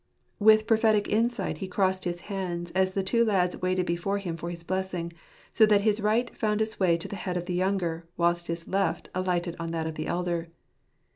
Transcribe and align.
With 0.39 0.65
prophetic 0.65 1.07
insight 1.09 1.59
he 1.59 1.67
crossed 1.67 2.05
his 2.05 2.21
hands, 2.21 2.71
as 2.71 2.95
the 2.95 3.03
two 3.03 3.23
lads 3.23 3.61
waited 3.61 3.85
before 3.85 4.17
him 4.17 4.35
for 4.35 4.49
his 4.49 4.63
blessing, 4.63 5.13
so 5.53 5.67
that 5.67 5.81
his 5.81 6.01
right 6.01 6.35
found 6.35 6.59
its 6.59 6.79
way 6.79 6.97
to 6.97 7.07
the 7.07 7.15
head 7.15 7.37
of 7.37 7.45
the 7.45 7.53
younger, 7.53 8.07
whilst 8.17 8.47
his 8.47 8.67
left 8.67 9.09
alighted 9.13 9.55
on 9.59 9.69
that 9.69 9.85
of 9.85 9.93
the 9.93 10.07
elder. 10.07 10.47